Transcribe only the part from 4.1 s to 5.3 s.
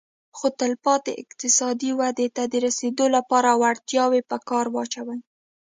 په کار واچوي